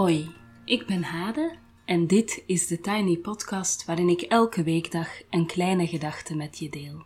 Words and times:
Hoi, 0.00 0.30
ik 0.64 0.86
ben 0.86 1.02
Hade 1.02 1.56
en 1.84 2.06
dit 2.06 2.42
is 2.46 2.66
de 2.66 2.80
Tiny 2.80 3.16
Podcast 3.16 3.84
waarin 3.84 4.08
ik 4.08 4.20
elke 4.20 4.62
weekdag 4.62 5.08
een 5.30 5.46
kleine 5.46 5.86
gedachte 5.86 6.36
met 6.36 6.58
je 6.58 6.68
deel. 6.68 7.02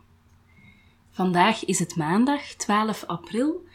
Vandaag 1.11 1.65
is 1.65 1.79
het 1.79 1.95
maandag 1.95 2.41
12 2.41 3.03
april 3.03 3.65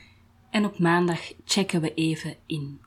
en 0.50 0.64
op 0.64 0.78
maandag 0.78 1.32
checken 1.44 1.80
we 1.80 1.94
even 1.94 2.36
in. 2.46 2.80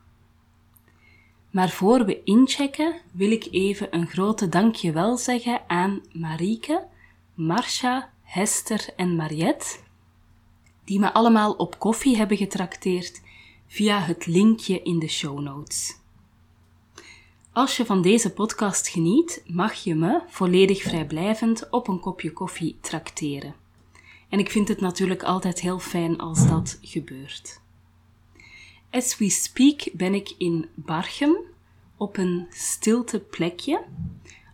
Maar 1.50 1.70
voor 1.70 2.04
we 2.04 2.22
inchecken 2.24 3.00
wil 3.12 3.30
ik 3.30 3.48
even 3.50 3.94
een 3.94 4.06
grote 4.06 4.48
dankjewel 4.48 5.16
zeggen 5.16 5.60
aan 5.66 6.02
Marieke, 6.12 6.86
Marcia, 7.34 8.12
Hester 8.22 8.88
en 8.96 9.16
Mariette, 9.16 9.78
die 10.84 10.98
me 10.98 11.12
allemaal 11.12 11.52
op 11.52 11.78
koffie 11.78 12.16
hebben 12.16 12.36
getrakteerd 12.36 13.22
via 13.66 14.00
het 14.00 14.26
linkje 14.26 14.82
in 14.82 14.98
de 14.98 15.08
show 15.08 15.40
notes. 15.40 16.02
Als 17.54 17.76
je 17.76 17.84
van 17.84 18.02
deze 18.02 18.32
podcast 18.32 18.88
geniet, 18.88 19.42
mag 19.46 19.72
je 19.74 19.94
me 19.94 20.20
volledig 20.28 20.82
vrijblijvend 20.82 21.70
op 21.70 21.88
een 21.88 22.00
kopje 22.00 22.32
koffie 22.32 22.78
trakteren. 22.80 23.54
En 24.28 24.38
ik 24.38 24.50
vind 24.50 24.68
het 24.68 24.80
natuurlijk 24.80 25.22
altijd 25.22 25.60
heel 25.60 25.78
fijn 25.78 26.18
als 26.18 26.48
dat 26.48 26.78
gebeurt. 26.82 27.60
As 28.90 29.18
we 29.18 29.30
speak 29.30 29.88
ben 29.92 30.14
ik 30.14 30.34
in 30.38 30.68
Barchem 30.74 31.36
op 31.96 32.16
een 32.16 32.46
stilte 32.50 33.20
plekje. 33.20 33.84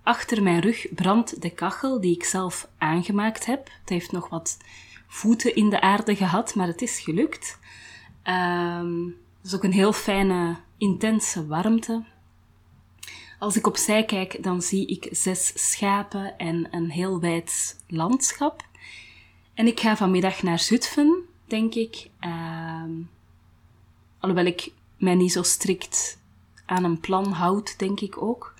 Achter 0.02 0.42
mijn 0.42 0.60
rug 0.60 0.86
brandt 0.94 1.42
de 1.42 1.50
kachel 1.50 2.00
die 2.00 2.14
ik 2.14 2.24
zelf 2.24 2.68
aangemaakt 2.78 3.46
heb. 3.46 3.68
Het 3.80 3.88
heeft 3.88 4.12
nog 4.12 4.28
wat 4.28 4.56
voeten 5.06 5.54
in 5.54 5.70
de 5.70 5.80
aarde 5.80 6.16
gehad, 6.16 6.54
maar 6.54 6.66
het 6.66 6.82
is 6.82 7.00
gelukt. 7.00 7.58
Um, 8.24 9.16
het 9.36 9.46
is 9.46 9.54
ook 9.54 9.64
een 9.64 9.72
heel 9.72 9.92
fijne, 9.92 10.56
intense 10.76 11.46
warmte. 11.46 12.04
Als 13.40 13.56
ik 13.56 13.66
opzij 13.66 14.04
kijk, 14.04 14.42
dan 14.42 14.62
zie 14.62 14.86
ik 14.86 15.08
zes 15.10 15.70
schapen 15.70 16.38
en 16.38 16.68
een 16.70 16.90
heel 16.90 17.20
wijd 17.20 17.76
landschap. 17.88 18.64
En 19.54 19.66
ik 19.66 19.80
ga 19.80 19.96
vanmiddag 19.96 20.42
naar 20.42 20.58
Zutphen, 20.58 21.24
denk 21.46 21.74
ik. 21.74 22.10
Uh, 22.20 22.82
alhoewel 24.18 24.46
ik 24.46 24.72
mij 24.96 25.14
niet 25.14 25.32
zo 25.32 25.42
strikt 25.42 26.18
aan 26.66 26.84
een 26.84 27.00
plan 27.00 27.32
houd, 27.32 27.78
denk 27.78 28.00
ik 28.00 28.22
ook. 28.22 28.54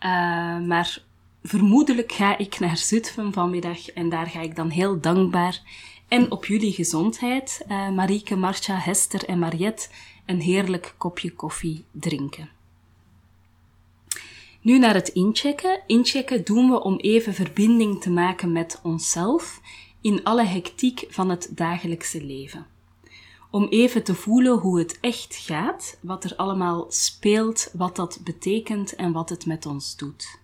Uh, 0.00 0.10
maar 0.58 1.02
vermoedelijk 1.42 2.12
ga 2.12 2.38
ik 2.38 2.58
naar 2.58 2.76
Zutphen 2.76 3.32
vanmiddag 3.32 3.88
en 3.88 4.08
daar 4.08 4.26
ga 4.26 4.40
ik 4.40 4.56
dan 4.56 4.68
heel 4.68 5.00
dankbaar 5.00 5.60
en 6.08 6.30
op 6.30 6.46
jullie 6.46 6.72
gezondheid, 6.72 7.64
uh, 7.68 7.88
Marieke, 7.88 8.36
Marcia, 8.36 8.76
Hester 8.76 9.24
en 9.24 9.38
Mariette, 9.38 9.88
een 10.26 10.40
heerlijk 10.40 10.94
kopje 10.98 11.32
koffie 11.32 11.84
drinken. 11.90 12.60
Nu 14.62 14.78
naar 14.78 14.94
het 14.94 15.08
inchecken. 15.08 15.82
Inchecken 15.86 16.44
doen 16.44 16.70
we 16.70 16.82
om 16.82 16.96
even 16.96 17.34
verbinding 17.34 18.00
te 18.00 18.10
maken 18.10 18.52
met 18.52 18.80
onszelf 18.82 19.60
in 20.00 20.24
alle 20.24 20.44
hectiek 20.44 21.06
van 21.08 21.30
het 21.30 21.48
dagelijkse 21.50 22.24
leven. 22.24 22.66
Om 23.50 23.66
even 23.68 24.02
te 24.02 24.14
voelen 24.14 24.58
hoe 24.58 24.78
het 24.78 24.98
echt 25.00 25.36
gaat, 25.36 25.98
wat 26.00 26.24
er 26.24 26.36
allemaal 26.36 26.86
speelt, 26.88 27.70
wat 27.72 27.96
dat 27.96 28.20
betekent 28.24 28.94
en 28.94 29.12
wat 29.12 29.28
het 29.28 29.46
met 29.46 29.66
ons 29.66 29.96
doet. 29.96 30.40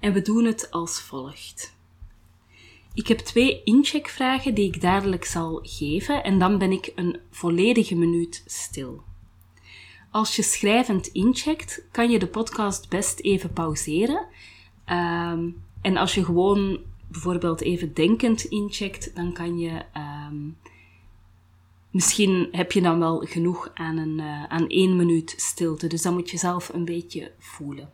En 0.00 0.12
we 0.12 0.22
doen 0.22 0.44
het 0.44 0.70
als 0.70 1.00
volgt. 1.00 1.74
Ik 2.94 3.06
heb 3.06 3.18
twee 3.18 3.62
incheckvragen 3.64 4.54
die 4.54 4.66
ik 4.66 4.80
dadelijk 4.80 5.24
zal 5.24 5.60
geven 5.62 6.24
en 6.24 6.38
dan 6.38 6.58
ben 6.58 6.72
ik 6.72 6.92
een 6.94 7.20
volledige 7.30 7.94
minuut 7.94 8.42
stil. 8.46 9.02
Als 10.12 10.36
je 10.36 10.42
schrijvend 10.42 11.06
incheckt, 11.06 11.82
kan 11.90 12.10
je 12.10 12.18
de 12.18 12.26
podcast 12.26 12.88
best 12.88 13.20
even 13.20 13.52
pauzeren. 13.52 14.26
Um, 14.86 15.62
en 15.80 15.96
als 15.96 16.14
je 16.14 16.24
gewoon 16.24 16.80
bijvoorbeeld 17.08 17.60
even 17.60 17.94
denkend 17.94 18.44
incheckt, 18.44 19.14
dan 19.14 19.32
kan 19.32 19.58
je. 19.58 19.84
Um, 20.30 20.56
misschien 21.90 22.48
heb 22.50 22.72
je 22.72 22.80
dan 22.80 22.98
wel 22.98 23.18
genoeg 23.18 23.70
aan, 23.74 23.96
een, 23.96 24.18
uh, 24.18 24.44
aan 24.44 24.68
één 24.68 24.96
minuut 24.96 25.34
stilte. 25.36 25.86
Dus 25.86 26.02
dan 26.02 26.14
moet 26.14 26.30
je 26.30 26.38
zelf 26.38 26.68
een 26.68 26.84
beetje 26.84 27.32
voelen. 27.38 27.92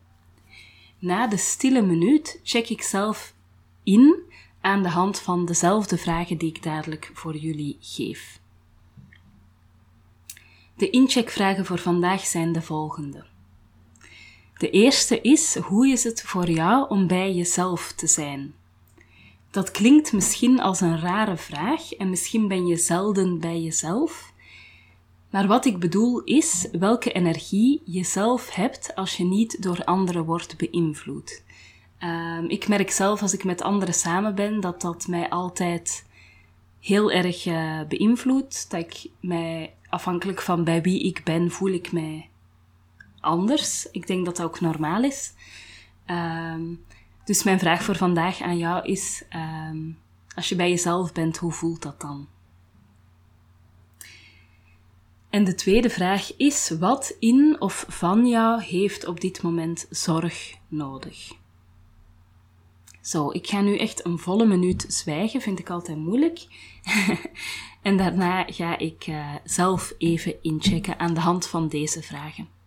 Na 0.99 1.27
de 1.27 1.37
stille 1.37 1.83
minuut 1.83 2.41
check 2.43 2.69
ik 2.69 2.83
zelf 2.83 3.35
in 3.83 4.17
aan 4.61 4.83
de 4.83 4.89
hand 4.89 5.21
van 5.21 5.47
dezelfde 5.47 5.99
vragen 5.99 6.39
die 6.39 6.49
ik 6.49 6.63
dadelijk 6.63 7.11
voor 7.15 7.37
jullie 7.37 7.77
geef. 7.81 8.41
De 10.79 10.91
incheckvragen 10.91 11.65
voor 11.65 11.79
vandaag 11.79 12.27
zijn 12.27 12.53
de 12.53 12.63
volgende. 12.63 13.25
De 14.59 14.71
eerste 14.71 15.21
is: 15.21 15.57
hoe 15.57 15.89
is 15.89 16.05
het 16.05 16.23
voor 16.23 16.51
jou 16.51 16.89
om 16.89 17.07
bij 17.07 17.35
jezelf 17.35 17.93
te 17.93 18.07
zijn? 18.07 18.55
Dat 19.51 19.71
klinkt 19.71 20.13
misschien 20.13 20.61
als 20.61 20.81
een 20.81 21.01
rare 21.01 21.37
vraag 21.37 21.93
en 21.93 22.11
misschien 22.11 22.49
ben 22.49 22.67
je 22.67 22.77
zelden 22.77 23.39
bij 23.39 23.61
jezelf. 23.61 24.33
Maar 25.31 25.47
wat 25.47 25.65
ik 25.65 25.79
bedoel 25.79 26.23
is 26.25 26.69
welke 26.73 27.13
energie 27.13 27.83
je 27.85 28.05
zelf 28.05 28.51
hebt 28.51 28.95
als 28.95 29.17
je 29.17 29.25
niet 29.25 29.63
door 29.63 29.85
anderen 29.85 30.25
wordt 30.25 30.57
beïnvloed. 30.57 31.43
Um, 32.03 32.49
ik 32.49 32.69
merk 32.69 32.91
zelf 32.91 33.23
als 33.23 33.33
ik 33.33 33.45
met 33.45 33.63
anderen 33.63 33.95
samen 33.95 34.35
ben 34.35 34.61
dat 34.61 34.81
dat 34.81 35.07
mij 35.07 35.31
altijd 35.31 36.07
heel 36.81 37.13
erg 37.13 37.47
uh, 37.47 37.81
beïnvloedt. 37.89 38.71
Dat 38.71 38.81
ik 38.81 39.11
mij 39.21 39.75
afhankelijk 39.89 40.43
van 40.43 40.65
bij 40.65 40.83
wie 40.83 41.03
ik 41.03 41.25
ben, 41.25 41.51
voel 41.51 41.71
ik 41.71 41.93
mij 41.93 42.29
anders. 43.21 43.91
Ik 43.91 44.07
denk 44.07 44.25
dat 44.25 44.37
dat 44.37 44.47
ook 44.47 44.61
normaal 44.61 45.03
is. 45.03 45.33
Um, 46.07 46.85
dus 47.25 47.43
mijn 47.43 47.59
vraag 47.59 47.83
voor 47.83 47.97
vandaag 47.97 48.41
aan 48.41 48.59
jou 48.59 48.87
is: 48.87 49.25
um, 49.71 49.99
als 50.35 50.49
je 50.49 50.57
bij 50.57 50.71
jezelf 50.71 51.13
bent, 51.13 51.37
hoe 51.37 51.53
voelt 51.53 51.83
dat 51.83 52.01
dan? 52.01 52.29
En 55.31 55.45
de 55.45 55.55
tweede 55.55 55.91
vraag 55.91 56.37
is: 56.37 56.71
wat 56.79 57.17
in 57.19 57.57
of 57.59 57.85
van 57.89 58.27
jou 58.27 58.63
heeft 58.63 59.07
op 59.07 59.21
dit 59.21 59.43
moment 59.43 59.87
zorg 59.91 60.55
nodig? 60.69 61.33
Zo, 63.01 63.31
ik 63.31 63.47
ga 63.47 63.61
nu 63.61 63.77
echt 63.77 64.05
een 64.05 64.19
volle 64.19 64.47
minuut 64.47 64.85
zwijgen, 64.89 65.41
vind 65.41 65.59
ik 65.59 65.71
altijd 65.71 65.99
moeilijk. 65.99 66.47
en 67.83 67.97
daarna 67.97 68.45
ga 68.45 68.79
ik 68.79 69.07
uh, 69.07 69.35
zelf 69.45 69.95
even 69.99 70.43
inchecken 70.43 70.99
aan 70.99 71.15
de 71.15 71.21
hand 71.21 71.47
van 71.47 71.69
deze 71.69 72.03
vragen. 72.03 72.58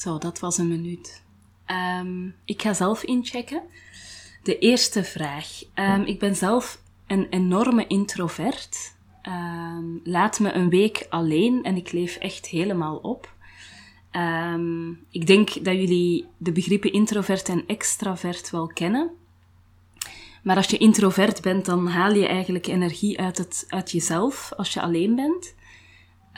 Zo, 0.00 0.18
dat 0.18 0.38
was 0.38 0.58
een 0.58 0.68
minuut. 0.68 1.22
Um, 2.00 2.34
ik 2.44 2.62
ga 2.62 2.72
zelf 2.72 3.02
inchecken. 3.02 3.62
De 4.42 4.58
eerste 4.58 5.04
vraag. 5.04 5.62
Um, 5.74 6.04
ik 6.04 6.18
ben 6.18 6.36
zelf 6.36 6.82
een 7.06 7.26
enorme 7.30 7.86
introvert. 7.86 8.94
Um, 9.28 10.00
laat 10.04 10.40
me 10.40 10.52
een 10.52 10.68
week 10.68 11.06
alleen 11.10 11.64
en 11.64 11.76
ik 11.76 11.92
leef 11.92 12.16
echt 12.16 12.46
helemaal 12.46 12.96
op. 12.96 13.34
ik 15.10 15.26
denk 15.26 15.64
dat 15.64 15.74
jullie 15.74 16.26
de 16.36 16.52
begrippen 16.52 16.92
introvert 16.92 17.48
en 17.48 17.66
extravert 17.66 18.50
wel 18.50 18.66
kennen. 18.66 19.10
Maar 20.42 20.56
als 20.56 20.66
je 20.66 20.78
introvert 20.78 21.42
bent, 21.42 21.64
dan 21.64 21.86
haal 21.86 22.12
je 22.12 22.26
eigenlijk 22.26 22.66
energie 22.66 23.20
uit, 23.20 23.38
het, 23.38 23.64
uit 23.68 23.90
jezelf 23.90 24.52
als 24.56 24.72
je 24.72 24.80
alleen 24.80 25.14
bent. 25.14 25.54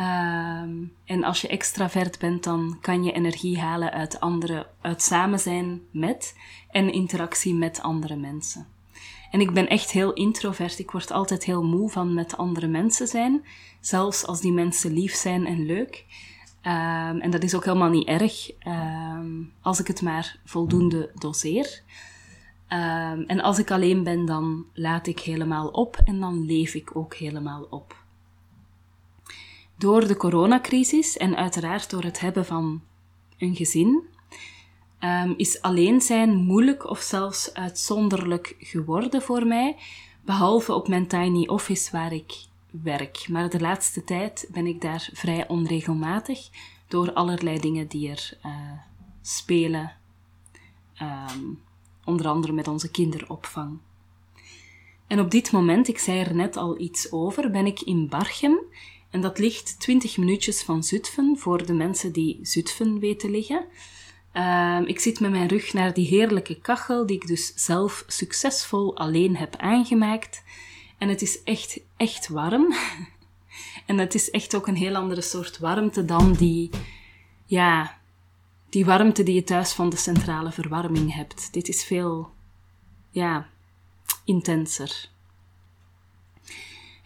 Ehm, 0.03 0.85
en 1.05 1.25
als 1.25 1.41
je 1.41 1.49
extravert 1.49 2.19
bent, 2.19 2.45
dan 2.45 2.79
kan 2.81 3.05
je 3.05 3.13
energie 3.13 3.61
halen 3.61 3.93
uit 3.93 4.21
anderen, 4.21 4.67
uit 4.81 5.03
samen 5.03 5.39
zijn 5.39 5.81
met 5.91 6.39
en 6.71 6.93
interactie 6.93 7.55
met 7.55 7.83
andere 7.83 8.17
mensen. 8.17 8.67
En 9.31 9.41
ik 9.41 9.53
ben 9.53 9.69
echt 9.69 9.91
heel 9.91 10.13
introvert. 10.13 10.79
Ik 10.79 10.91
word 10.91 11.11
altijd 11.11 11.45
heel 11.45 11.65
moe 11.65 11.91
van 11.91 12.15
met 12.15 12.37
andere 12.37 12.67
mensen 12.67 13.07
zijn, 13.07 13.45
zelfs 13.81 14.27
als 14.27 14.41
die 14.41 14.53
mensen 14.53 14.93
lief 14.93 15.15
zijn 15.15 15.47
en 15.47 15.67
leuk. 15.67 16.05
Ehm, 16.61 17.19
en 17.19 17.31
dat 17.31 17.43
is 17.43 17.55
ook 17.55 17.65
helemaal 17.65 17.91
niet 17.91 18.09
erg, 18.09 18.51
ehm, 18.59 19.43
als 19.61 19.81
ik 19.81 19.87
het 19.87 20.03
maar 20.03 20.39
voldoende 20.45 21.11
doseer. 21.15 21.83
en 23.27 23.41
als 23.41 23.59
ik 23.59 23.71
alleen 23.71 24.03
ben, 24.03 24.25
dan 24.25 24.65
laat 24.75 25.07
ik 25.07 25.21
helemaal 25.21 25.69
op 25.69 26.01
en 26.05 26.21
dan 26.21 26.45
leef 26.45 26.75
ik 26.75 26.97
ook 26.97 27.15
helemaal 27.15 27.67
op. 27.71 28.02
Door 29.82 30.06
de 30.06 30.17
coronacrisis 30.17 31.17
en 31.17 31.37
uiteraard 31.37 31.90
door 31.90 32.02
het 32.02 32.20
hebben 32.20 32.46
van 32.46 32.82
een 33.38 33.56
gezin, 33.56 34.02
um, 35.00 35.34
is 35.37 35.62
alleen 35.62 36.00
zijn 36.00 36.37
moeilijk 36.37 36.90
of 36.90 37.00
zelfs 37.00 37.55
uitzonderlijk 37.55 38.55
geworden 38.58 39.23
voor 39.23 39.46
mij, 39.46 39.76
behalve 40.25 40.75
op 40.75 40.88
mijn 40.88 41.06
tiny 41.06 41.46
office 41.46 41.90
waar 41.90 42.12
ik 42.12 42.32
werk. 42.70 43.26
Maar 43.29 43.50
de 43.50 43.61
laatste 43.61 44.05
tijd 44.05 44.49
ben 44.52 44.67
ik 44.67 44.81
daar 44.81 45.11
vrij 45.12 45.49
onregelmatig 45.49 46.49
door 46.88 47.12
allerlei 47.12 47.58
dingen 47.58 47.87
die 47.88 48.11
er 48.11 48.38
uh, 48.46 48.52
spelen, 49.23 49.93
um, 51.02 51.62
onder 52.05 52.26
andere 52.26 52.52
met 52.52 52.69
onze 52.69 52.90
kinderopvang. 52.90 53.79
En 55.06 55.20
op 55.20 55.31
dit 55.31 55.52
moment, 55.52 55.88
ik 55.88 55.99
zei 55.99 56.20
er 56.20 56.34
net 56.34 56.56
al 56.56 56.81
iets 56.81 57.12
over, 57.12 57.50
ben 57.50 57.67
ik 57.67 57.81
in 57.81 58.08
Barchem 58.08 58.58
en 59.12 59.20
dat 59.20 59.38
ligt 59.38 59.81
20 59.81 60.17
minuutjes 60.17 60.62
van 60.62 60.85
Zutphen, 60.85 61.38
voor 61.38 61.67
de 61.67 61.73
mensen 61.73 62.12
die 62.12 62.38
Zutphen 62.43 62.99
weten 62.99 63.31
liggen. 63.31 63.64
Uh, 64.35 64.81
ik 64.85 65.00
zit 65.00 65.20
met 65.20 65.31
mijn 65.31 65.49
rug 65.49 65.73
naar 65.73 65.94
die 65.94 66.06
heerlijke 66.06 66.61
kachel, 66.61 67.06
die 67.06 67.17
ik 67.17 67.26
dus 67.26 67.53
zelf 67.55 68.05
succesvol 68.06 68.97
alleen 68.97 69.37
heb 69.37 69.56
aangemaakt. 69.56 70.43
En 70.99 71.09
het 71.09 71.23
is 71.23 71.43
echt, 71.43 71.81
echt 71.97 72.29
warm. 72.29 72.75
en 73.87 73.99
het 73.99 74.14
is 74.14 74.31
echt 74.31 74.55
ook 74.55 74.67
een 74.67 74.76
heel 74.76 74.94
andere 74.94 75.23
soort 75.23 75.58
warmte 75.58 76.05
dan 76.05 76.32
die, 76.32 76.70
ja, 77.47 77.99
die 78.69 78.85
warmte 78.85 79.23
die 79.23 79.35
je 79.35 79.44
thuis 79.44 79.73
van 79.73 79.91
de 79.91 79.97
centrale 79.97 80.53
verwarming 80.53 81.15
hebt. 81.15 81.53
Dit 81.53 81.69
is 81.69 81.85
veel, 81.85 82.31
ja, 83.11 83.49
intenser 84.25 85.11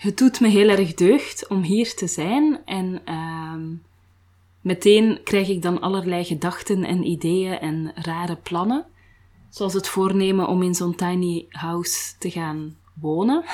het 0.07 0.19
doet 0.19 0.41
me 0.41 0.49
heel 0.49 0.69
erg 0.69 0.95
deugd 0.95 1.49
om 1.49 1.63
hier 1.63 1.95
te 1.95 2.07
zijn 2.07 2.61
en 2.65 3.03
uh, 3.09 3.79
meteen 4.61 5.21
krijg 5.25 5.49
ik 5.49 5.63
dan 5.63 5.81
allerlei 5.81 6.25
gedachten 6.25 6.85
en 6.85 7.07
ideeën 7.07 7.59
en 7.59 7.93
rare 7.95 8.37
plannen. 8.37 8.85
Zoals 9.51 9.73
het 9.73 9.89
voornemen 9.89 10.49
om 10.49 10.63
in 10.63 10.75
zo'n 10.75 10.95
tiny 10.95 11.47
house 11.49 12.13
te 12.19 12.31
gaan 12.31 12.77
wonen. 12.95 13.45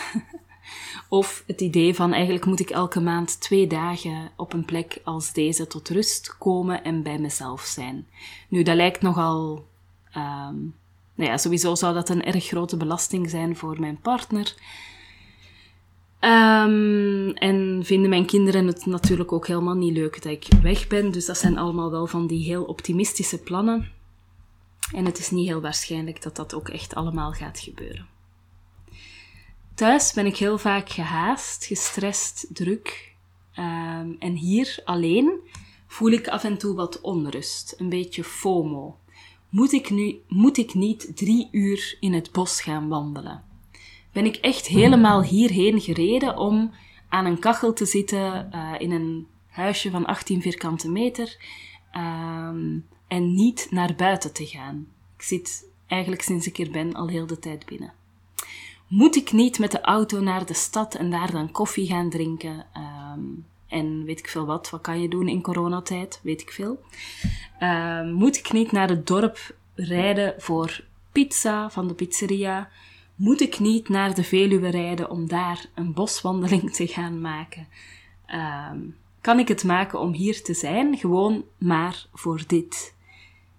of 1.08 1.44
het 1.46 1.60
idee 1.60 1.94
van 1.94 2.12
eigenlijk 2.12 2.44
moet 2.44 2.60
ik 2.60 2.70
elke 2.70 3.00
maand 3.00 3.40
twee 3.40 3.66
dagen 3.66 4.31
op 4.37 4.52
een 4.52 4.64
plek 4.64 5.00
als 5.05 5.32
deze 5.32 5.66
tot 5.66 5.88
rust 5.88 6.37
komen 6.38 6.84
en 6.84 7.02
bij 7.02 7.19
mezelf 7.19 7.60
zijn. 7.60 8.06
Nu, 8.48 8.62
dat 8.62 8.76
lijkt 8.76 9.02
nogal. 9.02 9.64
Um, 10.16 10.75
nou 11.14 11.31
ja, 11.31 11.37
sowieso 11.37 11.75
zou 11.75 11.94
dat 11.94 12.08
een 12.08 12.25
erg 12.25 12.46
grote 12.46 12.76
belasting 12.76 13.31
zijn 13.31 13.56
voor 13.56 13.81
mijn 13.81 14.00
partner. 14.00 14.55
Um, 16.24 17.30
en 17.30 17.80
vinden 17.84 18.10
mijn 18.10 18.26
kinderen 18.26 18.66
het 18.66 18.86
natuurlijk 18.86 19.32
ook 19.32 19.46
helemaal 19.46 19.74
niet 19.74 19.96
leuk 19.96 20.22
dat 20.22 20.32
ik 20.32 20.46
weg 20.62 20.86
ben. 20.86 21.10
Dus 21.10 21.26
dat 21.26 21.38
zijn 21.38 21.58
allemaal 21.58 21.90
wel 21.90 22.06
van 22.06 22.26
die 22.26 22.44
heel 22.44 22.64
optimistische 22.64 23.38
plannen. 23.38 23.92
En 24.94 25.04
het 25.04 25.19
is 25.19 25.30
niet 25.30 25.46
heel 25.46 25.60
waarschijnlijk 25.60 26.22
dat 26.22 26.36
dat 26.36 26.54
ook 26.54 26.69
echt 26.69 26.94
allemaal 26.94 27.32
gaat 27.32 27.58
gebeuren. 27.58 28.06
Thuis 29.74 30.12
ben 30.12 30.26
ik 30.26 30.36
heel 30.36 30.58
vaak 30.58 30.88
gehaast, 30.88 31.64
gestrest, 31.64 32.46
druk. 32.52 33.14
Um, 33.58 34.16
en 34.19 34.32
hier 34.32 34.80
alleen 34.84 35.30
voel 35.86 36.10
ik 36.10 36.28
af 36.28 36.44
en 36.44 36.58
toe 36.58 36.74
wat 36.74 37.00
onrust, 37.00 37.74
een 37.78 37.88
beetje 37.88 38.24
FOMO. 38.24 38.96
Moet 39.48 39.72
ik, 39.72 39.90
nu, 39.90 40.20
moet 40.28 40.56
ik 40.56 40.74
niet 40.74 41.16
drie 41.16 41.48
uur 41.50 41.96
in 42.00 42.12
het 42.12 42.32
bos 42.32 42.62
gaan 42.62 42.88
wandelen? 42.88 43.44
Ben 44.12 44.25
ik 44.25 44.37
echt 44.37 44.67
helemaal 44.67 45.23
hierheen 45.23 45.81
gereden 45.81 46.37
om 46.37 46.70
aan 47.09 47.25
een 47.25 47.38
kachel 47.38 47.73
te 47.73 47.85
zitten 47.85 48.50
uh, 48.55 48.73
in 48.79 48.91
een 48.91 49.26
huisje 49.49 49.91
van 49.91 50.06
18 50.06 50.43
vierkante 50.43 50.91
meter 50.91 51.37
um, 51.97 52.87
en 53.09 53.35
niet 53.35 53.67
naar 53.70 53.94
buiten 53.97 54.32
te 54.32 54.47
gaan. 54.47 54.87
Ik 55.17 55.23
zit 55.23 55.67
eigenlijk 55.87 56.23
sinds 56.23 56.47
ik 56.47 56.56
hier 56.56 56.70
ben 56.70 56.94
al 56.94 57.09
heel 57.09 57.26
de 57.26 57.38
tijd 57.38 57.67
binnen. 57.67 57.93
Moet 58.88 59.17
ik 59.17 59.32
niet 59.32 59.59
met 59.59 59.70
de 59.70 59.81
auto 59.81 60.20
naar 60.20 60.47
de 60.47 60.55
stad 60.55 60.94
en 60.94 61.11
daar 61.11 61.31
dan 61.31 61.50
koffie 61.50 61.87
gaan 61.87 62.11
drinken? 62.11 62.67
Um, 62.76 63.47
en 63.69 64.05
weet 64.05 64.19
ik 64.19 64.29
veel 64.29 64.47
wat, 64.47 64.70
wat 64.70 64.81
kan 64.81 65.00
je 65.00 65.08
doen 65.08 65.29
in 65.29 65.43
coronatijd? 65.43 66.20
Weet 66.23 66.41
ik 66.41 66.50
veel. 66.50 66.81
Um, 67.61 68.12
moet 68.12 68.37
ik 68.37 68.53
niet 68.53 68.73
naar 68.73 68.88
het 68.88 69.06
dorp 69.06 69.55
rijden 69.75 70.35
voor 70.38 70.85
pizza 71.12 71.70
van 71.70 71.88
de 71.88 71.94
pizzeria? 71.94 72.70
Moet 73.14 73.41
ik 73.41 73.59
niet 73.59 73.88
naar 73.88 74.14
de 74.14 74.25
Veluwe 74.25 74.69
rijden 74.69 75.11
om 75.11 75.29
daar 75.29 75.67
een 75.75 75.93
boswandeling 75.93 76.73
te 76.73 76.87
gaan 76.87 77.20
maken? 77.20 77.67
Um, 78.70 78.97
kan 79.20 79.38
ik 79.38 79.49
het 79.49 79.64
maken 79.64 80.00
om 80.00 80.12
hier 80.12 80.43
te 80.43 80.55
zijn, 80.55 80.97
gewoon 80.97 81.44
maar 81.59 82.06
voor 82.12 82.43
dit? 82.47 82.94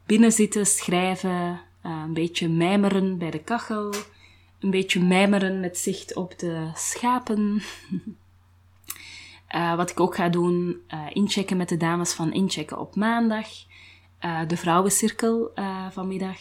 Binnenzitten, 0.05 0.65
schrijven, 0.65 1.61
uh, 1.85 2.01
een 2.05 2.13
beetje 2.13 2.49
mijmeren 2.49 3.17
bij 3.17 3.31
de 3.31 3.43
kachel, 3.43 3.93
een 4.59 4.69
beetje 4.69 5.01
mijmeren 5.01 5.59
met 5.59 5.77
zicht 5.77 6.15
op 6.15 6.39
de 6.39 6.71
schapen. 6.75 7.61
uh, 9.55 9.75
wat 9.79 9.89
ik 9.89 9.99
ook 9.99 10.15
ga 10.15 10.29
doen, 10.29 10.81
uh, 10.93 11.05
inchecken 11.09 11.57
met 11.57 11.69
de 11.69 11.77
dames 11.77 12.13
van 12.13 12.33
Inchecken 12.33 12.79
op 12.79 12.95
maandag, 12.95 13.47
de 14.47 14.57
vrouwencirkel 14.57 15.51
vanmiddag. 15.91 16.39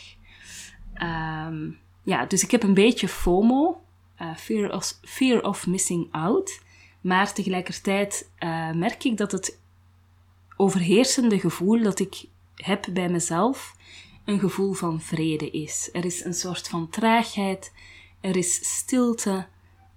Um, 1.03 1.79
ja, 2.03 2.27
dus 2.27 2.43
ik 2.43 2.51
heb 2.51 2.63
een 2.63 2.75
beetje 2.75 3.09
FOMO, 3.09 3.81
uh, 4.21 4.37
fear, 4.37 4.73
of, 4.73 4.99
fear 5.03 5.43
of 5.43 5.67
missing 5.67 6.09
out. 6.11 6.61
Maar 7.01 7.33
tegelijkertijd 7.33 8.31
uh, 8.39 8.73
merk 8.73 9.05
ik 9.05 9.17
dat 9.17 9.33
het 9.33 9.59
overheersende 10.57 11.41
gevoel 11.41 11.83
dat 11.83 11.99
ik 11.99 12.25
heb 12.57 12.87
bij 12.93 13.09
mezelf 13.09 13.77
een 14.25 14.39
gevoel 14.39 14.73
van 14.73 15.01
vrede 15.01 15.51
is. 15.51 15.89
Er 15.93 16.05
is 16.05 16.25
een 16.25 16.35
soort 16.35 16.69
van 16.69 16.89
traagheid, 16.89 17.73
er 18.21 18.37
is 18.37 18.77
stilte. 18.77 19.47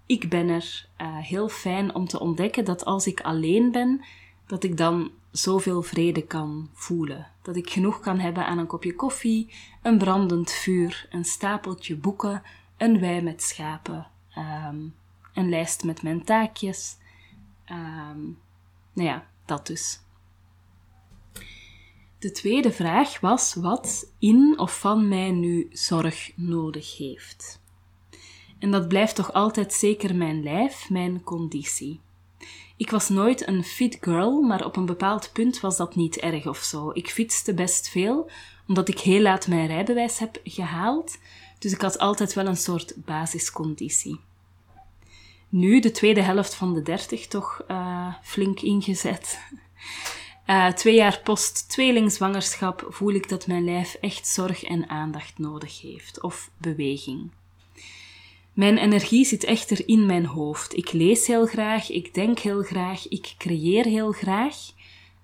Ik 0.05 0.29
ben 0.29 0.49
er. 0.49 0.87
Uh, 1.01 1.17
heel 1.17 1.49
fijn 1.49 1.95
om 1.95 2.07
te 2.07 2.19
ontdekken 2.19 2.65
dat 2.65 2.85
als 2.85 3.07
ik 3.07 3.21
alleen 3.21 3.71
ben, 3.71 4.05
dat 4.47 4.63
ik 4.63 4.77
dan 4.77 5.11
zoveel 5.37 5.81
vrede 5.81 6.21
kan 6.21 6.69
voelen. 6.73 7.27
Dat 7.41 7.55
ik 7.55 7.69
genoeg 7.69 7.99
kan 7.99 8.19
hebben 8.19 8.45
aan 8.45 8.57
een 8.57 8.67
kopje 8.67 8.95
koffie, 8.95 9.53
een 9.81 9.97
brandend 9.97 10.51
vuur, 10.51 11.07
een 11.09 11.25
stapeltje 11.25 11.95
boeken, 11.95 12.43
een 12.77 12.99
wei 12.99 13.21
met 13.21 13.43
schapen, 13.43 14.07
um, 14.37 14.95
een 15.33 15.49
lijst 15.49 15.83
met 15.83 16.01
mijn 16.01 16.23
taakjes. 16.23 16.97
Um, 17.71 18.39
nou 18.93 19.09
ja, 19.09 19.27
dat 19.45 19.67
dus. 19.67 19.99
De 22.19 22.31
tweede 22.31 22.71
vraag 22.71 23.19
was 23.19 23.53
wat 23.53 24.11
in 24.19 24.59
of 24.59 24.79
van 24.79 25.07
mij 25.07 25.31
nu 25.31 25.67
zorg 25.71 26.31
nodig 26.35 26.97
heeft. 26.97 27.63
En 28.59 28.71
dat 28.71 28.87
blijft 28.87 29.15
toch 29.15 29.33
altijd 29.33 29.73
zeker 29.73 30.15
mijn 30.15 30.43
lijf, 30.43 30.89
mijn 30.89 31.23
conditie. 31.23 32.01
Ik 32.77 32.89
was 32.89 33.09
nooit 33.09 33.47
een 33.47 33.63
fit 33.63 33.97
girl, 34.01 34.41
maar 34.41 34.65
op 34.65 34.75
een 34.75 34.85
bepaald 34.85 35.29
punt 35.33 35.59
was 35.59 35.77
dat 35.77 35.95
niet 35.95 36.17
erg 36.17 36.47
of 36.47 36.57
zo. 36.57 36.91
Ik 36.93 37.09
fietste 37.09 37.53
best 37.53 37.89
veel, 37.89 38.29
omdat 38.67 38.87
ik 38.87 38.99
heel 38.99 39.21
laat 39.21 39.47
mijn 39.47 39.67
rijbewijs 39.67 40.19
heb 40.19 40.39
gehaald, 40.43 41.17
dus 41.59 41.71
ik 41.71 41.81
had 41.81 41.99
altijd 41.99 42.33
wel 42.33 42.45
een 42.45 42.57
soort 42.57 42.93
basisconditie. 42.95 44.19
Nu, 45.49 45.79
de 45.79 45.91
tweede 45.91 46.21
helft 46.21 46.55
van 46.55 46.73
de 46.73 46.81
dertig, 46.81 47.27
toch 47.27 47.63
uh, 47.67 48.13
flink 48.23 48.61
ingezet. 48.61 49.39
Uh, 50.47 50.67
twee 50.81 50.95
jaar 50.95 51.19
post 51.23 51.69
tweelingzwangerschap 51.69 52.85
voel 52.89 53.13
ik 53.13 53.29
dat 53.29 53.47
mijn 53.47 53.63
lijf 53.63 53.93
echt 53.93 54.27
zorg 54.27 54.63
en 54.63 54.89
aandacht 54.89 55.37
nodig 55.39 55.81
heeft, 55.81 56.21
of 56.21 56.49
beweging. 56.57 57.31
Mijn 58.55 58.77
energie 58.77 59.25
zit 59.25 59.43
echter 59.43 59.87
in 59.87 60.05
mijn 60.05 60.25
hoofd. 60.25 60.77
Ik 60.77 60.91
lees 60.91 61.27
heel 61.27 61.45
graag, 61.45 61.89
ik 61.89 62.13
denk 62.13 62.39
heel 62.39 62.61
graag, 62.61 63.07
ik 63.07 63.35
creëer 63.37 63.85
heel 63.85 64.11
graag. 64.11 64.55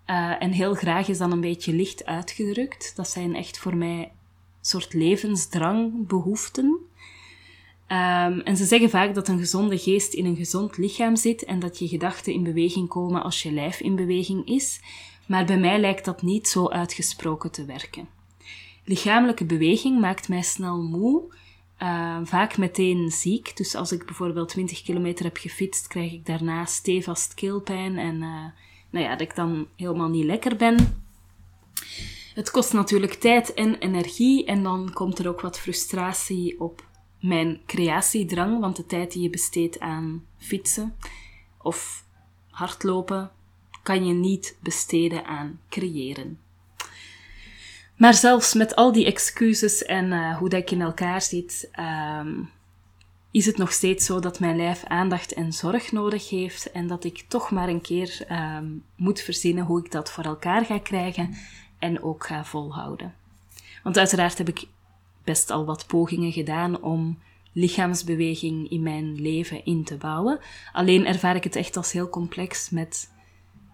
Uh, 0.07 0.43
en 0.43 0.51
heel 0.51 0.73
graag 0.73 1.07
is 1.07 1.17
dan 1.17 1.31
een 1.31 1.41
beetje 1.41 1.73
licht 1.73 2.05
uitgedrukt. 2.05 2.95
Dat 2.95 3.09
zijn 3.09 3.35
echt 3.35 3.57
voor 3.57 3.75
mij 3.75 4.11
soort 4.61 4.93
levensdrang, 4.93 6.07
behoeften. 6.07 6.77
Ehm, 7.87 8.39
en 8.39 8.57
ze 8.57 8.65
zeggen 8.65 8.89
vaak 8.89 9.15
dat 9.15 9.27
een 9.27 9.39
gezonde 9.39 9.77
geest 9.77 10.13
in 10.13 10.25
een 10.25 10.35
gezond 10.35 10.77
lichaam 10.77 11.15
zit 11.15 11.43
en 11.43 11.59
dat 11.59 11.79
je 11.79 11.87
gedachten 11.87 12.33
in 12.33 12.43
beweging 12.43 12.87
komen 12.87 13.23
als 13.23 13.43
je 13.43 13.51
lijf 13.51 13.79
in 13.79 13.95
beweging 13.95 14.47
is. 14.47 14.79
Maar 15.25 15.45
bij 15.45 15.59
mij 15.59 15.79
lijkt 15.79 16.05
dat 16.05 16.21
niet 16.21 16.47
zo 16.47 16.69
uitgesproken 16.69 17.51
te 17.51 17.65
werken. 17.65 18.07
Lichamelijke 18.83 19.45
beweging 19.45 19.99
maakt 19.99 20.29
mij 20.29 20.41
snel 20.41 20.81
moe, 20.81 21.23
uh, 21.83 22.17
vaak 22.23 22.57
meteen 22.57 23.11
ziek. 23.11 23.57
Dus 23.57 23.75
als 23.75 23.91
ik 23.91 24.05
bijvoorbeeld 24.05 24.49
20 24.49 24.81
kilometer 24.81 25.25
heb 25.25 25.37
gefietst, 25.37 25.87
krijg 25.87 26.11
ik 26.11 26.25
daarna 26.25 26.65
stevast 26.65 27.33
keelpijn 27.33 27.97
en 27.97 28.15
uh, 28.15 28.45
nou 28.89 29.05
ja, 29.05 29.09
dat 29.09 29.21
ik 29.21 29.35
dan 29.35 29.67
helemaal 29.75 30.09
niet 30.09 30.25
lekker 30.25 30.55
ben. 30.55 31.03
Het 32.33 32.51
kost 32.51 32.73
natuurlijk 32.73 33.13
tijd 33.13 33.53
en 33.53 33.75
energie 33.75 34.45
en 34.45 34.63
dan 34.63 34.93
komt 34.93 35.19
er 35.19 35.27
ook 35.27 35.41
wat 35.41 35.59
frustratie 35.59 36.59
op 36.59 36.85
mijn 37.19 37.61
creatiedrang, 37.65 38.59
want 38.59 38.75
de 38.75 38.85
tijd 38.85 39.11
die 39.11 39.21
je 39.21 39.29
besteedt 39.29 39.79
aan 39.79 40.25
fietsen 40.37 40.95
of 41.57 42.05
hardlopen, 42.49 43.31
kan 43.83 44.05
je 44.05 44.13
niet 44.13 44.57
besteden 44.59 45.25
aan 45.25 45.59
creëren. 45.69 46.39
Maar 48.01 48.13
zelfs 48.13 48.53
met 48.53 48.75
al 48.75 48.91
die 48.91 49.05
excuses 49.05 49.85
en 49.85 50.05
uh, 50.05 50.37
hoe 50.37 50.49
dat 50.49 50.59
ik 50.59 50.71
in 50.71 50.81
elkaar 50.81 51.21
zit, 51.21 51.69
um, 52.19 52.49
is 53.31 53.45
het 53.45 53.57
nog 53.57 53.71
steeds 53.71 54.05
zo 54.05 54.19
dat 54.19 54.39
mijn 54.39 54.55
lijf 54.55 54.83
aandacht 54.83 55.33
en 55.33 55.53
zorg 55.53 55.91
nodig 55.91 56.29
heeft 56.29 56.71
en 56.71 56.87
dat 56.87 57.03
ik 57.03 57.25
toch 57.27 57.51
maar 57.51 57.67
een 57.67 57.81
keer 57.81 58.25
um, 58.31 58.83
moet 58.95 59.21
verzinnen 59.21 59.65
hoe 59.65 59.85
ik 59.85 59.91
dat 59.91 60.11
voor 60.11 60.23
elkaar 60.23 60.65
ga 60.65 60.79
krijgen 60.79 61.35
en 61.79 62.03
ook 62.03 62.25
ga 62.25 62.45
volhouden. 62.45 63.15
Want 63.83 63.97
uiteraard 63.97 64.37
heb 64.37 64.49
ik 64.49 64.63
best 65.23 65.49
al 65.49 65.65
wat 65.65 65.87
pogingen 65.87 66.31
gedaan 66.31 66.81
om 66.81 67.19
lichaamsbeweging 67.51 68.69
in 68.69 68.83
mijn 68.83 69.21
leven 69.21 69.65
in 69.65 69.83
te 69.83 69.95
bouwen. 69.95 70.39
Alleen 70.73 71.05
ervaar 71.05 71.35
ik 71.35 71.43
het 71.43 71.55
echt 71.55 71.77
als 71.77 71.91
heel 71.91 72.09
complex 72.09 72.69
met 72.69 73.09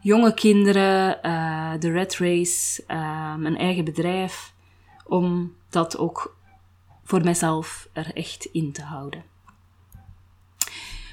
jonge 0.08 0.34
kinderen, 0.34 1.20
uh, 1.24 1.74
de 1.80 1.92
red 1.92 2.18
race, 2.18 2.84
uh, 2.88 3.36
mijn 3.36 3.58
eigen 3.58 3.84
bedrijf, 3.84 4.54
om 5.06 5.56
dat 5.70 5.98
ook 5.98 6.38
voor 7.04 7.24
mezelf 7.24 7.90
er 7.94 8.12
echt 8.14 8.46
in 8.46 8.72
te 8.72 8.82
houden. 8.82 9.24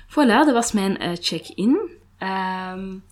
Voilà, 0.09 0.15
dat 0.47 0.53
was 0.53 0.73
mijn 0.73 1.03
uh, 1.03 1.11
check-in. 1.15 1.91
Um, 2.19 3.05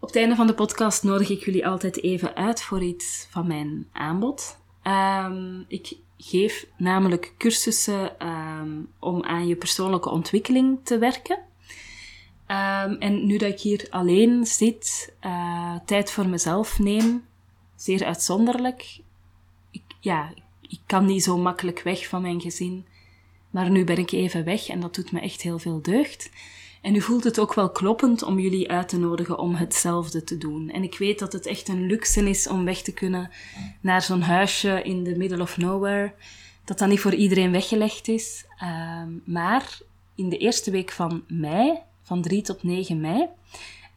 op 0.00 0.08
het 0.08 0.16
einde 0.16 0.34
van 0.34 0.46
de 0.46 0.54
podcast 0.54 1.02
nodig 1.02 1.30
ik 1.30 1.44
jullie 1.44 1.66
altijd 1.66 2.02
even 2.02 2.34
uit 2.34 2.62
voor 2.62 2.82
iets 2.82 3.26
van 3.30 3.46
mijn 3.46 3.88
aanbod. 3.92 4.58
Um, 4.82 5.64
ik 5.68 5.96
geef 6.18 6.66
namelijk 6.76 7.34
cursussen 7.38 8.26
um, 8.26 8.88
om 8.98 9.24
aan 9.24 9.46
je 9.46 9.56
persoonlijke 9.56 10.10
ontwikkeling 10.10 10.78
te 10.82 10.98
werken. 10.98 11.38
Um, 12.48 12.96
en 12.98 13.26
nu 13.26 13.36
dat 13.36 13.50
ik 13.50 13.60
hier 13.60 13.86
alleen 13.90 14.46
zit, 14.46 15.14
uh, 15.24 15.74
tijd 15.84 16.10
voor 16.10 16.28
mezelf 16.28 16.78
neem, 16.78 17.24
zeer 17.76 18.04
uitzonderlijk. 18.04 19.00
Ik, 19.70 19.82
ja, 20.00 20.32
ik 20.60 20.80
kan 20.86 21.04
niet 21.04 21.22
zo 21.22 21.38
makkelijk 21.38 21.82
weg 21.82 22.08
van 22.08 22.22
mijn 22.22 22.40
gezin. 22.40 22.86
Maar 23.50 23.70
nu 23.70 23.84
ben 23.84 23.98
ik 23.98 24.12
even 24.12 24.44
weg 24.44 24.68
en 24.68 24.80
dat 24.80 24.94
doet 24.94 25.12
me 25.12 25.20
echt 25.20 25.42
heel 25.42 25.58
veel 25.58 25.82
deugd. 25.82 26.30
En 26.82 26.92
nu 26.92 27.00
voelt 27.00 27.24
het 27.24 27.38
ook 27.38 27.54
wel 27.54 27.70
kloppend 27.70 28.22
om 28.22 28.38
jullie 28.38 28.70
uit 28.70 28.88
te 28.88 28.98
nodigen 28.98 29.38
om 29.38 29.54
hetzelfde 29.54 30.24
te 30.24 30.38
doen. 30.38 30.70
En 30.70 30.82
ik 30.82 30.98
weet 30.98 31.18
dat 31.18 31.32
het 31.32 31.46
echt 31.46 31.68
een 31.68 31.86
luxe 31.86 32.28
is 32.28 32.48
om 32.48 32.64
weg 32.64 32.82
te 32.82 32.92
kunnen 32.92 33.30
naar 33.80 34.02
zo'n 34.02 34.22
huisje 34.22 34.82
in 34.82 35.04
the 35.04 35.14
middle 35.16 35.42
of 35.42 35.56
nowhere. 35.56 36.12
Dat 36.64 36.78
dat 36.78 36.88
niet 36.88 37.00
voor 37.00 37.14
iedereen 37.14 37.50
weggelegd 37.50 38.08
is. 38.08 38.44
Um, 38.62 39.22
maar 39.24 39.78
in 40.14 40.28
de 40.28 40.38
eerste 40.38 40.70
week 40.70 40.90
van 40.90 41.24
mei, 41.28 41.78
van 42.06 42.22
3 42.22 42.42
tot 42.42 42.62
9 42.62 43.00
mei, 43.00 43.28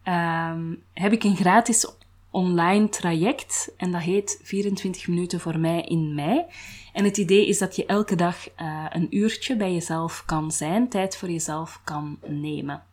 um, 0.03 0.83
heb 0.93 1.11
ik 1.11 1.23
een 1.23 1.35
gratis 1.35 1.91
online 2.31 2.89
traject 2.89 3.71
en 3.77 3.91
dat 3.91 4.01
heet 4.01 4.39
24 4.43 5.07
minuten 5.07 5.39
voor 5.39 5.59
mij 5.59 5.81
in 5.81 6.15
mei. 6.15 6.45
En 6.93 7.03
het 7.03 7.17
idee 7.17 7.47
is 7.47 7.57
dat 7.57 7.75
je 7.75 7.85
elke 7.85 8.15
dag 8.15 8.47
uh, 8.61 8.85
een 8.89 9.07
uurtje 9.15 9.55
bij 9.55 9.73
jezelf 9.73 10.23
kan 10.25 10.51
zijn, 10.51 10.89
tijd 10.89 11.17
voor 11.17 11.29
jezelf 11.29 11.81
kan 11.83 12.17
nemen. 12.27 12.83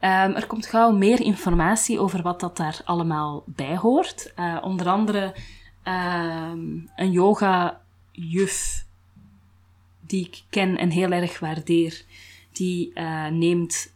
Um, 0.00 0.34
er 0.34 0.46
komt 0.46 0.66
gauw 0.66 0.92
meer 0.92 1.20
informatie 1.20 2.00
over 2.00 2.22
wat 2.22 2.40
dat 2.40 2.56
daar 2.56 2.80
allemaal 2.84 3.42
bij 3.46 3.76
hoort. 3.76 4.32
Uh, 4.36 4.58
onder 4.62 4.88
andere 4.88 5.34
um, 5.84 6.90
een 6.96 7.10
yoga-juf 7.10 8.86
die 10.00 10.26
ik 10.26 10.42
ken 10.50 10.76
en 10.76 10.90
heel 10.90 11.10
erg 11.10 11.38
waardeer, 11.38 12.04
die 12.52 12.90
uh, 12.94 13.26
neemt 13.26 13.92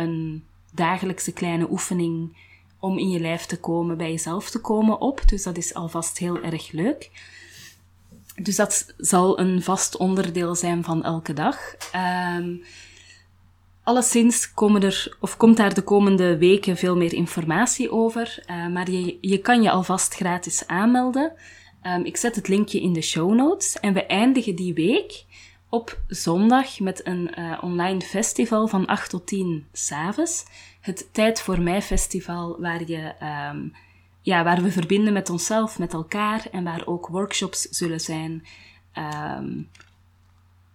een 0.00 0.44
dagelijkse 0.74 1.32
kleine 1.32 1.70
oefening 1.70 2.36
om 2.78 2.98
in 2.98 3.10
je 3.10 3.20
lijf 3.20 3.46
te 3.46 3.60
komen, 3.60 3.96
bij 3.96 4.10
jezelf 4.10 4.50
te 4.50 4.60
komen 4.60 5.00
op. 5.00 5.28
Dus 5.28 5.42
dat 5.42 5.56
is 5.56 5.74
alvast 5.74 6.18
heel 6.18 6.42
erg 6.42 6.72
leuk. 6.72 7.10
Dus 8.42 8.56
dat 8.56 8.94
zal 8.96 9.38
een 9.38 9.62
vast 9.62 9.96
onderdeel 9.96 10.54
zijn 10.54 10.84
van 10.84 11.04
elke 11.04 11.32
dag. 11.32 11.76
Um, 12.36 12.62
alleszins 13.82 14.54
komen 14.54 14.82
er, 14.82 15.16
of 15.20 15.36
komt 15.36 15.56
daar 15.56 15.74
de 15.74 15.82
komende 15.82 16.38
weken 16.38 16.76
veel 16.76 16.96
meer 16.96 17.12
informatie 17.12 17.90
over. 17.90 18.44
Uh, 18.50 18.66
maar 18.66 18.90
je, 18.90 19.18
je 19.20 19.38
kan 19.38 19.62
je 19.62 19.70
alvast 19.70 20.14
gratis 20.14 20.66
aanmelden. 20.66 21.32
Um, 21.86 22.04
ik 22.04 22.16
zet 22.16 22.36
het 22.36 22.48
linkje 22.48 22.80
in 22.80 22.92
de 22.92 23.02
show 23.02 23.34
notes. 23.34 23.80
En 23.80 23.92
we 23.92 24.06
eindigen 24.06 24.56
die 24.56 24.74
week 24.74 25.24
op 25.70 26.00
zondag 26.06 26.80
met 26.80 27.06
een 27.06 27.30
uh, 27.38 27.58
online 27.60 28.00
festival 28.00 28.68
van 28.68 28.86
8 28.86 29.10
tot 29.10 29.26
10 29.26 29.66
s'avonds. 29.72 30.44
Het 30.80 31.08
Tijd 31.12 31.40
voor 31.40 31.60
Mij 31.60 31.82
festival, 31.82 32.60
waar, 32.60 32.88
je, 32.88 33.14
um, 33.52 33.72
ja, 34.22 34.44
waar 34.44 34.62
we 34.62 34.72
verbinden 34.72 35.12
met 35.12 35.30
onszelf, 35.30 35.78
met 35.78 35.92
elkaar 35.92 36.46
en 36.52 36.64
waar 36.64 36.86
ook 36.86 37.06
workshops 37.06 37.62
zullen 37.62 38.00
zijn. 38.00 38.46
Um, 38.94 39.68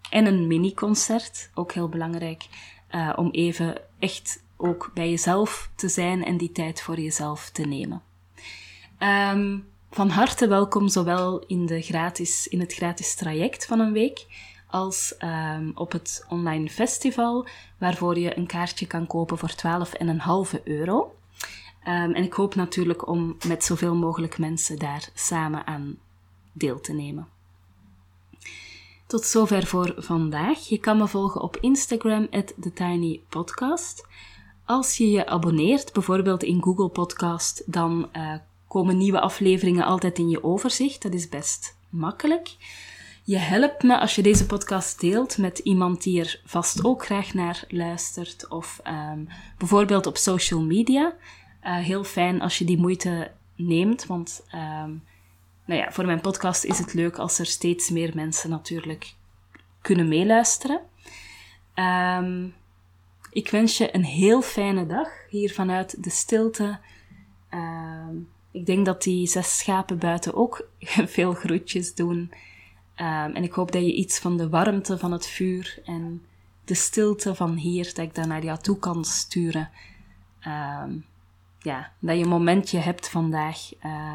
en 0.09 0.25
een 0.25 0.47
mini-concert, 0.47 1.49
ook 1.53 1.71
heel 1.71 1.89
belangrijk, 1.89 2.47
uh, 2.91 3.13
om 3.15 3.29
even 3.31 3.81
echt 3.99 4.43
ook 4.57 4.91
bij 4.93 5.09
jezelf 5.09 5.69
te 5.75 5.89
zijn 5.89 6.25
en 6.25 6.37
die 6.37 6.51
tijd 6.51 6.81
voor 6.81 6.99
jezelf 6.99 7.49
te 7.49 7.61
nemen. 7.61 8.01
Um, 8.99 9.67
van 9.91 10.09
harte 10.09 10.47
welkom 10.47 10.87
zowel 10.87 11.39
in, 11.39 11.65
de 11.65 11.81
gratis, 11.81 12.47
in 12.47 12.59
het 12.59 12.73
gratis 12.73 13.15
traject 13.15 13.65
van 13.65 13.79
een 13.79 13.91
week 13.91 14.25
als 14.75 15.15
um, 15.19 15.71
op 15.75 15.91
het 15.91 16.25
online 16.29 16.69
festival, 16.69 17.47
waarvoor 17.77 18.19
je 18.19 18.37
een 18.37 18.47
kaartje 18.47 18.87
kan 18.87 19.07
kopen 19.07 19.37
voor 19.37 19.53
12,5 20.57 20.63
euro. 20.63 21.15
Um, 21.87 22.13
en 22.13 22.23
ik 22.23 22.33
hoop 22.33 22.55
natuurlijk 22.55 23.07
om 23.07 23.37
met 23.47 23.63
zoveel 23.63 23.95
mogelijk 23.95 24.37
mensen 24.37 24.79
daar 24.79 25.09
samen 25.13 25.67
aan 25.67 25.97
deel 26.53 26.81
te 26.81 26.93
nemen. 26.93 27.27
Tot 29.07 29.25
zover 29.25 29.65
voor 29.65 29.93
vandaag. 29.97 30.59
Je 30.67 30.77
kan 30.77 30.97
me 30.97 31.07
volgen 31.07 31.41
op 31.41 31.57
Instagram, 31.57 32.29
TheTinyPodcast. 32.29 34.07
Als 34.65 34.97
je 34.97 35.11
je 35.11 35.27
abonneert, 35.27 35.93
bijvoorbeeld 35.93 36.43
in 36.43 36.63
Google 36.63 36.89
Podcast, 36.89 37.63
dan 37.65 38.09
uh, 38.13 38.33
komen 38.67 38.97
nieuwe 38.97 39.19
afleveringen 39.19 39.85
altijd 39.85 40.17
in 40.17 40.29
je 40.29 40.43
overzicht. 40.43 41.01
Dat 41.01 41.13
is 41.13 41.29
best 41.29 41.77
makkelijk. 41.89 42.55
Je 43.27 43.37
helpt 43.37 43.83
me 43.83 43.99
als 43.99 44.15
je 44.15 44.21
deze 44.21 44.45
podcast 44.45 44.99
deelt 44.99 45.37
met 45.37 45.59
iemand 45.59 46.03
die 46.03 46.19
er 46.19 46.41
vast 46.43 46.83
ook 46.83 47.05
graag 47.05 47.33
naar 47.33 47.63
luistert. 47.67 48.47
Of 48.47 48.81
um, 48.87 49.27
bijvoorbeeld 49.57 50.05
op 50.05 50.17
social 50.17 50.61
media. 50.61 51.13
Uh, 51.63 51.77
heel 51.77 52.03
fijn 52.03 52.41
als 52.41 52.57
je 52.57 52.65
die 52.65 52.77
moeite 52.77 53.31
neemt. 53.55 54.05
Want 54.05 54.45
um, 54.53 55.03
nou 55.65 55.81
ja, 55.81 55.91
voor 55.91 56.05
mijn 56.05 56.21
podcast 56.21 56.63
is 56.63 56.77
het 56.77 56.93
leuk 56.93 57.17
als 57.17 57.39
er 57.39 57.45
steeds 57.45 57.89
meer 57.89 58.11
mensen 58.15 58.49
natuurlijk 58.49 59.13
kunnen 59.81 60.07
meeluisteren. 60.07 60.79
Um, 61.75 62.53
ik 63.31 63.49
wens 63.49 63.77
je 63.77 63.95
een 63.95 64.05
heel 64.05 64.41
fijne 64.41 64.85
dag 64.85 65.09
hier 65.29 65.53
vanuit 65.53 66.03
de 66.03 66.09
stilte. 66.09 66.79
ik 68.51 68.65
denk 68.65 68.85
dat 68.85 69.03
die 69.03 69.27
zes 69.27 69.57
schapen 69.57 69.99
buiten 69.99 70.35
ook 70.35 70.67
veel 71.15 71.33
groetjes 71.33 71.95
doen. 71.95 72.31
Um, 72.99 73.35
en 73.35 73.43
ik 73.43 73.53
hoop 73.53 73.71
dat 73.71 73.81
je 73.81 73.93
iets 73.93 74.19
van 74.19 74.37
de 74.37 74.49
warmte 74.49 74.97
van 74.97 75.11
het 75.11 75.27
vuur 75.27 75.79
en 75.85 76.25
de 76.65 76.73
stilte 76.73 77.35
van 77.35 77.55
hier, 77.55 77.83
dat 77.83 77.97
ik 77.97 78.15
daar 78.15 78.27
naar 78.27 78.43
jou 78.43 78.59
toe 78.59 78.79
kan 78.79 79.05
sturen. 79.05 79.69
Um, 80.47 81.05
ja, 81.59 81.91
dat 81.99 82.17
je 82.17 82.23
een 82.23 82.29
momentje 82.29 82.77
hebt 82.77 83.09
vandaag 83.09 83.57
uh, 83.85 84.13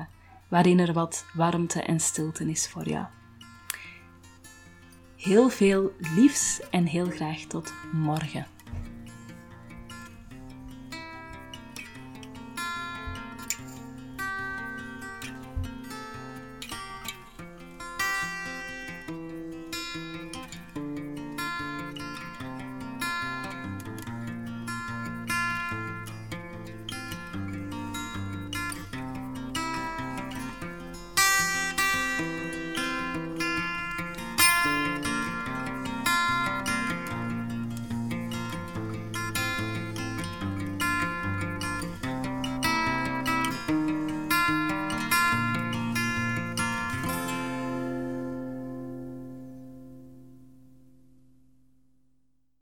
waarin 0.48 0.78
er 0.78 0.92
wat 0.92 1.24
warmte 1.34 1.82
en 1.82 2.00
stilte 2.00 2.50
is 2.50 2.68
voor 2.68 2.88
jou. 2.88 3.06
Heel 5.16 5.48
veel 5.48 5.92
liefs 6.16 6.60
en 6.70 6.84
heel 6.84 7.06
graag 7.06 7.38
tot 7.38 7.72
morgen. 7.92 8.46